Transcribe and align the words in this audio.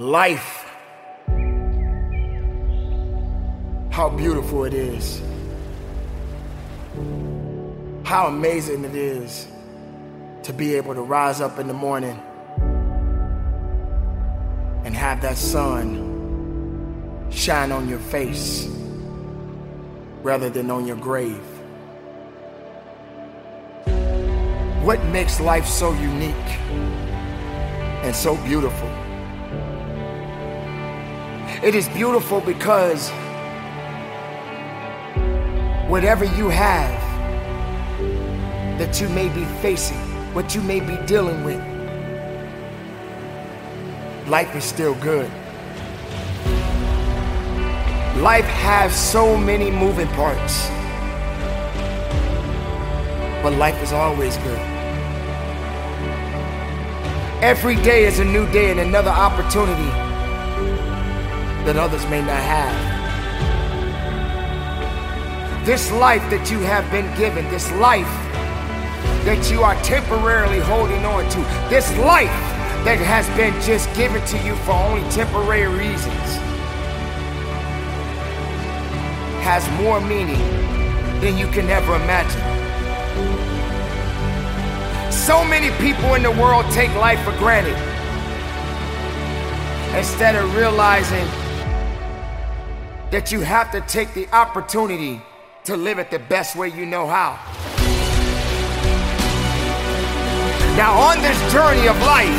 life. 0.00 0.64
How 3.90 4.08
beautiful 4.08 4.64
it 4.64 4.72
is. 4.72 5.20
How 8.02 8.28
amazing 8.28 8.84
it 8.84 8.94
is 8.94 9.46
to 10.44 10.54
be 10.54 10.74
able 10.76 10.94
to 10.94 11.02
rise 11.02 11.42
up 11.42 11.58
in 11.58 11.68
the 11.68 11.74
morning 11.74 12.18
and 14.86 14.96
have 14.96 15.20
that 15.20 15.36
sun 15.36 16.08
shine 17.30 17.70
on 17.70 17.86
your 17.86 17.98
face 17.98 18.68
rather 20.22 20.48
than 20.48 20.70
on 20.70 20.86
your 20.86 20.96
grave. 20.96 21.44
What 24.82 25.04
makes 25.08 25.40
life 25.40 25.66
so 25.66 25.92
unique 25.92 26.34
and 28.02 28.16
so 28.16 28.34
beautiful? 28.44 28.88
It 31.62 31.74
is 31.74 31.90
beautiful 31.90 32.40
because 32.40 33.10
whatever 35.90 36.24
you 36.24 36.48
have 36.48 36.98
that 38.78 38.98
you 38.98 39.10
may 39.10 39.28
be 39.28 39.44
facing, 39.60 39.98
what 40.32 40.54
you 40.54 40.62
may 40.62 40.80
be 40.80 40.96
dealing 41.04 41.44
with, 41.44 41.60
life 44.26 44.56
is 44.56 44.64
still 44.64 44.94
good. 44.94 45.30
Life 48.22 48.46
has 48.46 48.98
so 48.98 49.36
many 49.36 49.70
moving 49.70 50.08
parts, 50.08 50.66
but 53.42 53.52
life 53.58 53.82
is 53.82 53.92
always 53.92 54.34
good. 54.38 54.60
Every 57.42 57.76
day 57.76 58.06
is 58.06 58.18
a 58.18 58.24
new 58.24 58.50
day 58.50 58.70
and 58.70 58.80
another 58.80 59.10
opportunity 59.10 60.09
that 61.64 61.76
others 61.76 62.04
may 62.06 62.20
not 62.20 62.42
have. 62.42 63.00
This 65.66 65.90
life 65.92 66.22
that 66.30 66.50
you 66.50 66.58
have 66.60 66.90
been 66.90 67.06
given, 67.18 67.48
this 67.50 67.70
life 67.72 68.08
that 69.24 69.50
you 69.50 69.62
are 69.62 69.74
temporarily 69.82 70.58
holding 70.60 71.04
on 71.04 71.28
to, 71.30 71.38
this 71.68 71.90
life 71.98 72.32
that 72.84 72.98
has 72.98 73.28
been 73.36 73.52
just 73.60 73.92
given 73.94 74.24
to 74.24 74.38
you 74.38 74.56
for 74.64 74.72
only 74.72 75.02
temporary 75.10 75.68
reasons, 75.68 76.40
has 79.44 79.68
more 79.80 80.00
meaning 80.00 80.40
than 81.20 81.36
you 81.36 81.46
can 81.48 81.68
ever 81.68 81.94
imagine. 81.96 82.40
So 85.12 85.44
many 85.44 85.70
people 85.76 86.14
in 86.14 86.22
the 86.22 86.30
world 86.30 86.64
take 86.72 86.94
life 86.94 87.22
for 87.22 87.36
granted 87.36 87.76
instead 89.94 90.36
of 90.36 90.56
realizing 90.56 91.26
that 93.10 93.32
you 93.32 93.40
have 93.40 93.72
to 93.72 93.80
take 93.82 94.14
the 94.14 94.28
opportunity 94.30 95.20
to 95.64 95.76
live 95.76 95.98
it 95.98 96.10
the 96.10 96.18
best 96.18 96.54
way 96.54 96.68
you 96.68 96.86
know 96.86 97.06
how. 97.06 97.34
Now, 100.78 100.94
on 100.94 101.18
this 101.18 101.36
journey 101.52 101.88
of 101.90 101.98
life, 102.06 102.30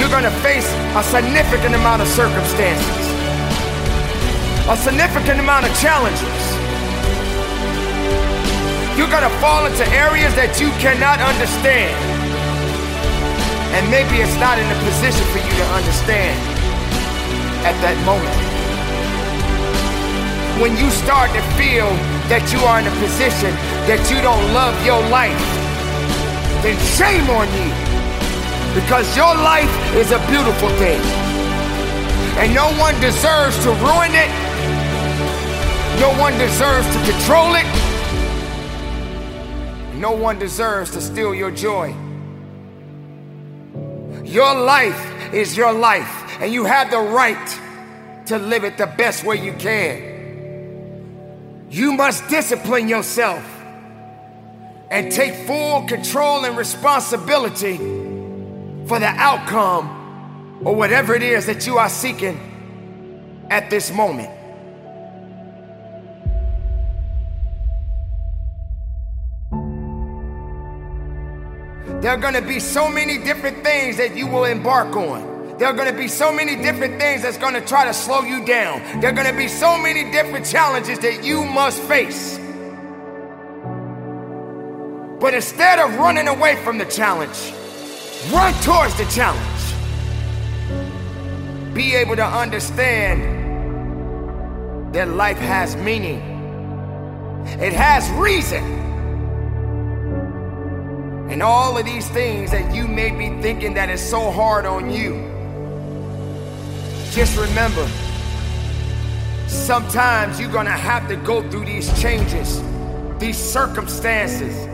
you're 0.00 0.08
gonna 0.08 0.32
face 0.40 0.66
a 0.96 1.02
significant 1.04 1.74
amount 1.74 2.00
of 2.00 2.08
circumstances, 2.08 3.04
a 4.68 4.76
significant 4.76 5.38
amount 5.38 5.68
of 5.68 5.72
challenges. 5.78 6.44
You're 8.96 9.12
gonna 9.12 9.30
fall 9.38 9.66
into 9.66 9.84
areas 9.92 10.34
that 10.34 10.56
you 10.58 10.70
cannot 10.80 11.20
understand. 11.20 11.92
And 13.76 13.84
maybe 13.90 14.22
it's 14.24 14.38
not 14.40 14.56
in 14.56 14.64
a 14.64 14.78
position 14.88 15.26
for 15.28 15.38
you 15.38 15.52
to 15.60 15.66
understand 15.76 16.53
at 17.64 17.76
that 17.80 17.96
moment. 18.04 18.36
When 20.60 20.76
you 20.76 20.90
start 20.90 21.32
to 21.32 21.42
feel 21.56 21.88
that 22.28 22.52
you 22.52 22.60
are 22.60 22.78
in 22.78 22.86
a 22.86 22.96
position 23.00 23.50
that 23.90 24.00
you 24.12 24.20
don't 24.22 24.44
love 24.52 24.76
your 24.84 25.00
life, 25.08 25.40
then 26.62 26.76
shame 26.94 27.26
on 27.32 27.48
you. 27.58 27.68
Because 28.76 29.16
your 29.16 29.34
life 29.34 29.72
is 29.96 30.12
a 30.12 30.20
beautiful 30.30 30.68
thing. 30.78 31.00
And 32.38 32.54
no 32.54 32.68
one 32.78 32.98
deserves 33.00 33.56
to 33.64 33.70
ruin 33.82 34.12
it. 34.14 34.30
No 36.00 36.10
one 36.18 36.36
deserves 36.38 36.86
to 36.92 37.00
control 37.10 37.54
it. 37.54 37.66
No 39.96 40.12
one 40.12 40.38
deserves 40.38 40.90
to 40.90 41.00
steal 41.00 41.34
your 41.34 41.50
joy. 41.50 41.94
Your 44.24 44.54
life 44.54 45.32
is 45.32 45.56
your 45.56 45.72
life, 45.72 46.23
and 46.40 46.52
you 46.52 46.64
have 46.64 46.90
the 46.90 46.98
right 46.98 47.60
to 48.26 48.38
live 48.38 48.64
it 48.64 48.78
the 48.78 48.86
best 48.86 49.24
way 49.24 49.42
you 49.42 49.52
can. 49.54 50.12
You 51.70 51.92
must 51.92 52.28
discipline 52.28 52.88
yourself 52.88 53.44
and 54.90 55.10
take 55.10 55.34
full 55.46 55.86
control 55.86 56.44
and 56.44 56.56
responsibility 56.56 57.76
for 58.86 58.98
the 58.98 59.08
outcome 59.08 60.62
or 60.64 60.74
whatever 60.74 61.14
it 61.14 61.22
is 61.22 61.46
that 61.46 61.66
you 61.66 61.78
are 61.78 61.88
seeking 61.88 62.38
at 63.50 63.70
this 63.70 63.92
moment. 63.92 64.30
There 72.02 72.12
are 72.12 72.18
going 72.18 72.34
to 72.34 72.42
be 72.42 72.60
so 72.60 72.88
many 72.88 73.18
different 73.18 73.64
things 73.64 73.96
that 73.96 74.14
you 74.14 74.26
will 74.26 74.44
embark 74.44 74.94
on. 74.94 75.33
There 75.58 75.68
are 75.68 75.72
going 75.72 75.88
to 75.90 75.96
be 75.96 76.08
so 76.08 76.32
many 76.32 76.56
different 76.56 77.00
things 77.00 77.22
that's 77.22 77.38
going 77.38 77.54
to 77.54 77.60
try 77.60 77.84
to 77.84 77.94
slow 77.94 78.22
you 78.22 78.44
down. 78.44 79.00
There 79.00 79.10
are 79.10 79.14
going 79.14 79.28
to 79.28 79.36
be 79.36 79.46
so 79.46 79.78
many 79.78 80.10
different 80.10 80.44
challenges 80.46 80.98
that 80.98 81.22
you 81.22 81.44
must 81.44 81.80
face. 81.82 82.40
But 85.20 85.32
instead 85.32 85.78
of 85.78 85.94
running 85.96 86.26
away 86.26 86.56
from 86.64 86.78
the 86.78 86.84
challenge, 86.84 87.52
run 88.32 88.52
towards 88.62 88.96
the 88.96 89.04
challenge. 89.04 89.42
Be 91.72 91.94
able 91.94 92.16
to 92.16 92.26
understand 92.26 93.22
that 94.92 95.08
life 95.08 95.38
has 95.38 95.76
meaning, 95.76 96.20
it 97.60 97.72
has 97.72 98.10
reason. 98.10 98.64
And 101.30 101.42
all 101.42 101.78
of 101.78 101.84
these 101.84 102.08
things 102.08 102.50
that 102.50 102.74
you 102.74 102.88
may 102.88 103.10
be 103.10 103.40
thinking 103.40 103.74
that 103.74 103.88
is 103.88 104.02
so 104.02 104.32
hard 104.32 104.66
on 104.66 104.90
you. 104.90 105.33
Just 107.14 107.36
remember, 107.38 107.88
sometimes 109.46 110.40
you're 110.40 110.50
gonna 110.50 110.70
have 110.70 111.06
to 111.06 111.14
go 111.14 111.48
through 111.48 111.64
these 111.64 111.88
changes, 112.02 112.60
these 113.20 113.38
circumstances 113.38 114.66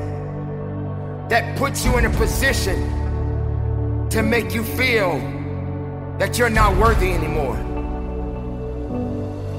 that 1.28 1.54
put 1.58 1.84
you 1.84 1.98
in 1.98 2.06
a 2.06 2.10
position 2.10 4.08
to 4.08 4.22
make 4.22 4.54
you 4.54 4.64
feel 4.64 5.18
that 6.18 6.38
you're 6.38 6.48
not 6.48 6.74
worthy 6.78 7.12
anymore. 7.12 7.56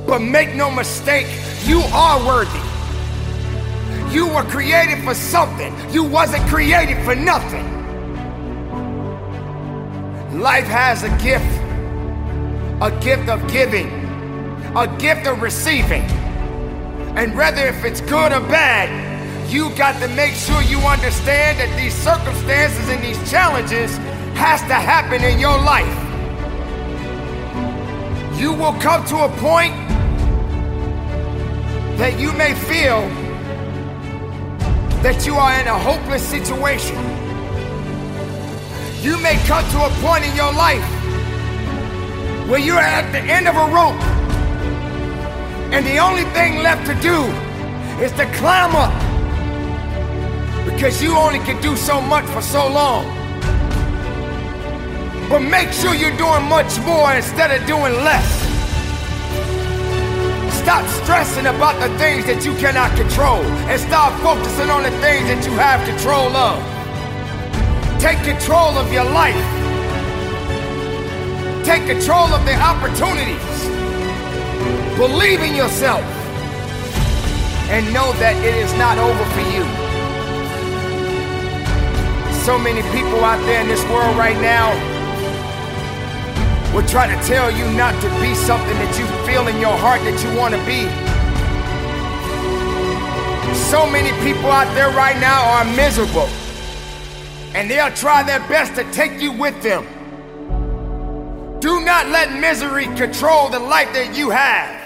But 0.07 0.19
make 0.19 0.55
no 0.55 0.71
mistake, 0.71 1.27
you 1.65 1.81
are 1.93 2.25
worthy. 2.25 2.59
You 4.11 4.25
were 4.25 4.43
created 4.45 5.03
for 5.03 5.13
something. 5.13 5.71
You 5.91 6.03
wasn't 6.03 6.47
created 6.47 6.97
for 7.05 7.13
nothing. 7.13 7.67
Life 10.39 10.65
has 10.65 11.03
a 11.03 11.09
gift. 11.21 11.70
A 12.81 12.89
gift 12.99 13.29
of 13.29 13.47
giving. 13.47 13.91
A 14.75 14.87
gift 14.97 15.27
of 15.27 15.39
receiving. 15.43 16.01
And 17.15 17.37
whether 17.37 17.67
if 17.67 17.85
it's 17.85 18.01
good 18.01 18.31
or 18.31 18.39
bad, 18.39 18.89
you 19.51 19.69
got 19.75 20.01
to 20.01 20.07
make 20.15 20.33
sure 20.33 20.63
you 20.63 20.79
understand 20.79 21.59
that 21.59 21.77
these 21.77 21.93
circumstances 21.93 22.89
and 22.89 23.03
these 23.03 23.29
challenges 23.29 23.95
has 24.33 24.61
to 24.61 24.73
happen 24.73 25.23
in 25.23 25.39
your 25.39 25.59
life. 25.59 25.85
You 28.41 28.51
will 28.51 28.73
come 28.81 29.05
to 29.05 29.25
a 29.25 29.29
point 29.37 29.75
that 31.99 32.19
you 32.19 32.33
may 32.33 32.55
feel 32.55 33.01
that 35.03 35.23
you 35.27 35.35
are 35.35 35.53
in 35.59 35.67
a 35.67 35.77
hopeless 35.77 36.27
situation. 36.27 36.97
You 39.03 39.19
may 39.21 39.35
come 39.45 39.69
to 39.69 39.85
a 39.85 39.89
point 40.01 40.25
in 40.25 40.35
your 40.35 40.51
life 40.53 41.00
where 42.51 42.59
you're 42.59 42.77
at 42.77 43.09
the 43.13 43.19
end 43.19 43.47
of 43.47 43.55
a 43.55 43.65
rope 43.71 43.95
and 45.71 45.85
the 45.85 45.97
only 45.99 46.25
thing 46.35 46.61
left 46.61 46.85
to 46.85 46.93
do 46.95 47.23
is 48.03 48.11
to 48.11 48.25
climb 48.35 48.75
up 48.75 48.91
because 50.65 51.01
you 51.01 51.15
only 51.15 51.39
can 51.39 51.61
do 51.61 51.77
so 51.77 52.01
much 52.01 52.25
for 52.25 52.41
so 52.41 52.67
long. 52.67 53.05
But 55.29 55.39
make 55.39 55.71
sure 55.71 55.95
you're 55.95 56.17
doing 56.17 56.43
much 56.49 56.77
more 56.81 57.13
instead 57.13 57.51
of 57.55 57.65
doing 57.67 57.93
less. 58.03 58.27
Stop 60.61 60.85
stressing 61.03 61.45
about 61.45 61.79
the 61.79 61.87
things 61.97 62.25
that 62.25 62.43
you 62.43 62.53
cannot 62.55 62.93
control 62.97 63.39
and 63.71 63.79
start 63.79 64.11
focusing 64.19 64.69
on 64.69 64.83
the 64.83 64.91
things 64.99 65.23
that 65.31 65.45
you 65.45 65.53
have 65.53 65.79
control 65.87 66.35
of. 66.35 66.59
Take 68.01 68.21
control 68.27 68.77
of 68.77 68.91
your 68.91 69.05
life. 69.05 69.60
Take 71.63 71.85
control 71.85 72.25
of 72.33 72.43
the 72.45 72.55
opportunities. 72.55 73.67
Believe 74.97 75.41
in 75.41 75.55
yourself. 75.55 76.01
And 77.69 77.85
know 77.93 78.11
that 78.13 78.35
it 78.43 78.55
is 78.55 78.73
not 78.77 78.97
over 78.97 79.25
for 79.31 79.45
you. 79.53 79.63
So 82.43 82.57
many 82.57 82.81
people 82.89 83.23
out 83.23 83.39
there 83.45 83.61
in 83.61 83.67
this 83.67 83.83
world 83.85 84.17
right 84.17 84.39
now 84.41 84.73
will 86.73 86.85
try 86.87 87.05
to 87.05 87.27
tell 87.27 87.51
you 87.51 87.65
not 87.77 87.93
to 88.01 88.09
be 88.19 88.33
something 88.33 88.73
that 88.81 88.97
you 88.97 89.05
feel 89.27 89.47
in 89.47 89.59
your 89.61 89.77
heart 89.77 90.01
that 90.01 90.17
you 90.23 90.35
want 90.35 90.55
to 90.55 90.61
be. 90.65 90.89
So 93.69 93.85
many 93.85 94.09
people 94.23 94.49
out 94.49 94.73
there 94.73 94.89
right 94.89 95.19
now 95.19 95.43
are 95.51 95.65
miserable. 95.75 96.27
And 97.53 97.69
they'll 97.69 97.93
try 97.93 98.23
their 98.23 98.39
best 98.47 98.75
to 98.75 98.83
take 98.91 99.21
you 99.21 99.31
with 99.31 99.61
them. 99.61 99.85
Do 101.61 101.79
not 101.79 102.07
let 102.07 102.33
misery 102.39 102.85
control 102.97 103.47
the 103.49 103.59
life 103.59 103.93
that 103.93 104.17
you 104.17 104.31
have. 104.31 104.81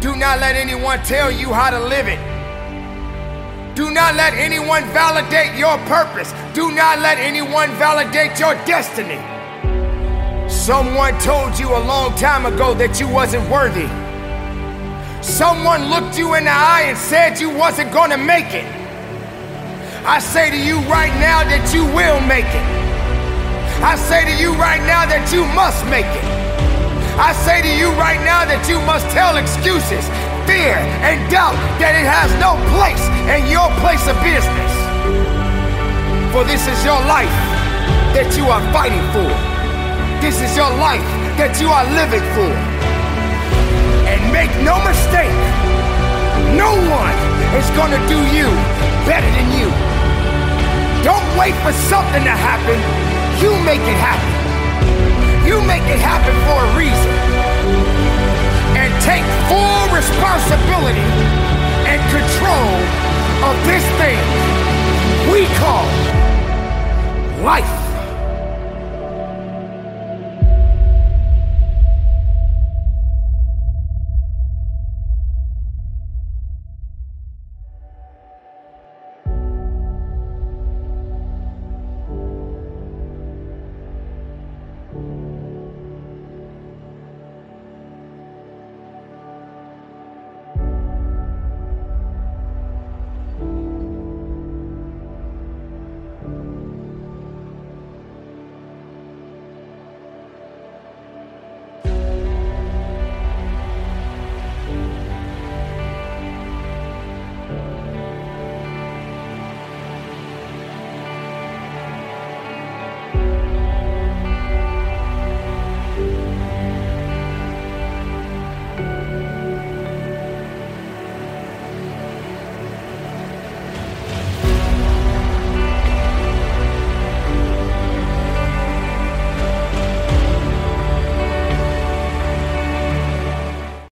Do 0.00 0.14
not 0.14 0.38
let 0.38 0.54
anyone 0.54 1.00
tell 1.00 1.32
you 1.32 1.52
how 1.52 1.70
to 1.70 1.80
live 1.80 2.06
it. 2.06 2.20
Do 3.74 3.90
not 3.90 4.14
let 4.14 4.34
anyone 4.34 4.84
validate 4.94 5.58
your 5.58 5.78
purpose. 5.88 6.32
Do 6.54 6.70
not 6.70 7.00
let 7.00 7.18
anyone 7.18 7.70
validate 7.72 8.38
your 8.38 8.54
destiny. 8.66 9.18
Someone 10.48 11.18
told 11.18 11.58
you 11.58 11.74
a 11.74 11.82
long 11.82 12.14
time 12.14 12.46
ago 12.46 12.72
that 12.74 13.00
you 13.00 13.08
wasn't 13.08 13.42
worthy. 13.50 13.88
Someone 15.24 15.90
looked 15.90 16.16
you 16.16 16.34
in 16.34 16.44
the 16.44 16.52
eye 16.52 16.84
and 16.86 16.96
said 16.96 17.40
you 17.40 17.50
wasn't 17.50 17.92
gonna 17.92 18.16
make 18.16 18.54
it. 18.54 18.66
I 20.06 20.20
say 20.20 20.50
to 20.50 20.56
you 20.56 20.76
right 20.86 21.12
now 21.18 21.42
that 21.42 21.74
you 21.74 21.84
will 21.86 22.20
make 22.20 22.46
it. 22.46 22.79
I 23.80 23.96
say 23.96 24.28
to 24.28 24.34
you 24.36 24.52
right 24.60 24.84
now 24.84 25.08
that 25.08 25.32
you 25.32 25.48
must 25.56 25.88
make 25.88 26.04
it. 26.04 26.28
I 27.16 27.32
say 27.32 27.64
to 27.64 27.72
you 27.80 27.88
right 27.96 28.20
now 28.28 28.44
that 28.44 28.68
you 28.68 28.76
must 28.84 29.08
tell 29.08 29.40
excuses, 29.40 30.04
fear, 30.44 30.76
and 31.00 31.16
doubt 31.32 31.56
that 31.80 31.96
it 31.96 32.04
has 32.04 32.28
no 32.36 32.60
place 32.76 33.00
in 33.32 33.48
your 33.48 33.72
place 33.80 34.04
of 34.04 34.20
business. 34.20 34.72
For 36.28 36.44
this 36.44 36.68
is 36.68 36.76
your 36.84 37.00
life 37.08 37.32
that 38.12 38.28
you 38.36 38.52
are 38.52 38.60
fighting 38.68 39.00
for. 39.16 39.32
This 40.20 40.44
is 40.44 40.52
your 40.52 40.68
life 40.76 41.00
that 41.40 41.56
you 41.56 41.72
are 41.72 41.88
living 41.96 42.24
for. 42.36 42.52
And 44.04 44.20
make 44.28 44.52
no 44.60 44.76
mistake, 44.84 45.32
no 46.52 46.76
one 46.84 47.16
is 47.56 47.64
gonna 47.72 48.00
do 48.12 48.20
you 48.28 48.52
better 49.08 49.30
than 49.40 49.48
you. 49.56 49.72
Don't 51.00 51.24
wait 51.40 51.56
for 51.64 51.72
something 51.88 52.28
to 52.28 52.36
happen. 52.36 53.19
You 53.40 53.56
make 53.64 53.80
it 53.80 53.96
happen. 53.96 54.28
You 55.48 55.62
make 55.62 55.82
it 55.88 55.98
happen 55.98 56.36
for 56.44 56.60
a 56.60 56.76
reason. 56.76 57.10
And 58.76 58.92
take 59.00 59.24
full 59.48 59.96
responsibility 59.96 60.59